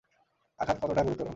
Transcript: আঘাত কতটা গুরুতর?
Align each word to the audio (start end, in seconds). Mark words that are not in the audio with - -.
আঘাত 0.59 0.77
কতটা 0.81 1.01
গুরুতর? 1.03 1.27